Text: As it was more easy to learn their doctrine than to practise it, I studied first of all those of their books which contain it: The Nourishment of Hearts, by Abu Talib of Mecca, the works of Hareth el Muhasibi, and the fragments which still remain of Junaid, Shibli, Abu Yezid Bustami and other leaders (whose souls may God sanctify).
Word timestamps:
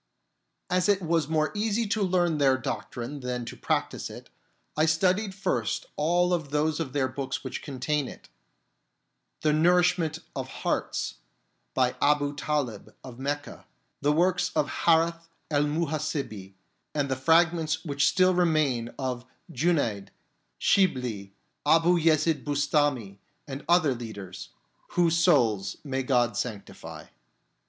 As 0.67 0.89
it 0.89 1.03
was 1.03 1.27
more 1.29 1.51
easy 1.53 1.85
to 1.89 2.01
learn 2.01 2.39
their 2.39 2.57
doctrine 2.57 3.19
than 3.19 3.45
to 3.45 3.55
practise 3.55 4.09
it, 4.09 4.31
I 4.75 4.87
studied 4.87 5.35
first 5.35 5.85
of 5.85 5.91
all 5.95 6.35
those 6.39 6.79
of 6.79 6.93
their 6.93 7.07
books 7.07 7.43
which 7.43 7.61
contain 7.61 8.07
it: 8.07 8.27
The 9.41 9.53
Nourishment 9.53 10.17
of 10.35 10.47
Hearts, 10.47 11.19
by 11.75 11.93
Abu 12.01 12.33
Talib 12.33 12.95
of 13.03 13.19
Mecca, 13.19 13.67
the 14.01 14.11
works 14.11 14.49
of 14.55 14.67
Hareth 14.87 15.27
el 15.51 15.65
Muhasibi, 15.65 16.55
and 16.95 17.07
the 17.07 17.15
fragments 17.15 17.85
which 17.85 18.09
still 18.09 18.33
remain 18.33 18.89
of 18.97 19.23
Junaid, 19.51 20.09
Shibli, 20.59 21.29
Abu 21.63 21.95
Yezid 21.99 22.43
Bustami 22.43 23.19
and 23.47 23.63
other 23.69 23.93
leaders 23.93 24.49
(whose 24.93 25.15
souls 25.19 25.77
may 25.83 26.01
God 26.01 26.35
sanctify). 26.35 27.05